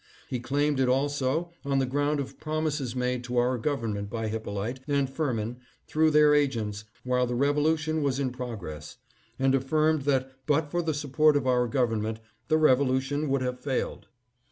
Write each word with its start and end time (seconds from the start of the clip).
He 0.29 0.39
claimed 0.39 0.79
it 0.79 0.89
also 0.89 1.51
on 1.63 1.77
the 1.77 1.85
ground 1.85 2.19
of 2.19 2.39
promises 2.39 2.95
made 2.95 3.23
to 3.25 3.37
our 3.37 3.59
government 3.59 4.09
by 4.09 4.29
Hyppo 4.29 4.51
lite 4.55 4.79
and 4.87 5.07
Firmin 5.07 5.57
through 5.85 6.09
their 6.09 6.33
agents 6.33 6.85
while 7.03 7.27
the 7.27 7.35
revolu 7.35 7.77
tion 7.77 8.01
was 8.01 8.19
in 8.19 8.31
progress, 8.31 8.97
and 9.37 9.53
affirmed 9.53 10.01
that 10.05 10.31
but 10.47 10.71
for 10.71 10.81
the 10.81 10.95
support 10.95 11.37
of 11.37 11.45
our 11.45 11.67
government 11.67 12.19
the 12.47 12.57
revolution 12.57 13.29
would 13.29 13.43
have 13.43 13.59
failed. 13.59 14.07